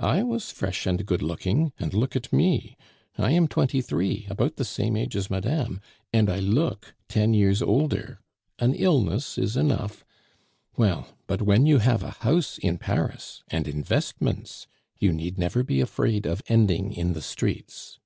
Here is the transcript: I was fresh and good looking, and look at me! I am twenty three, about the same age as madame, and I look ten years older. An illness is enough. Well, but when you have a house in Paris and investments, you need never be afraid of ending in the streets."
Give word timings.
I 0.00 0.22
was 0.22 0.50
fresh 0.50 0.86
and 0.86 1.04
good 1.04 1.20
looking, 1.20 1.70
and 1.78 1.92
look 1.92 2.16
at 2.16 2.32
me! 2.32 2.78
I 3.18 3.32
am 3.32 3.46
twenty 3.46 3.82
three, 3.82 4.26
about 4.30 4.56
the 4.56 4.64
same 4.64 4.96
age 4.96 5.14
as 5.14 5.28
madame, 5.28 5.82
and 6.14 6.30
I 6.30 6.38
look 6.38 6.94
ten 7.08 7.34
years 7.34 7.60
older. 7.60 8.18
An 8.58 8.72
illness 8.72 9.36
is 9.36 9.54
enough. 9.54 10.02
Well, 10.78 11.08
but 11.26 11.42
when 11.42 11.66
you 11.66 11.80
have 11.80 12.02
a 12.02 12.12
house 12.22 12.56
in 12.56 12.78
Paris 12.78 13.42
and 13.48 13.68
investments, 13.68 14.66
you 14.98 15.12
need 15.12 15.36
never 15.36 15.62
be 15.62 15.82
afraid 15.82 16.24
of 16.24 16.40
ending 16.48 16.94
in 16.94 17.12
the 17.12 17.20
streets." 17.20 17.98